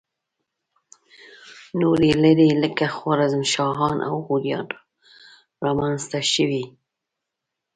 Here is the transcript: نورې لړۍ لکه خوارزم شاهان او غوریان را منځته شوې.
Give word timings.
نورې 1.79 2.09
لړۍ 2.23 2.51
لکه 2.63 2.85
خوارزم 2.95 3.43
شاهان 3.53 3.97
او 4.07 4.15
غوریان 4.25 4.67
را 5.63 5.71
منځته 5.79 6.19
شوې. 6.33 6.63